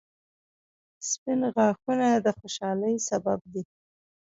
•سپین 1.09 1.41
غاښونه 1.55 2.07
د 2.25 2.27
خوشحالۍ 2.39 2.95
سبب 3.09 3.39
دي 3.53 3.63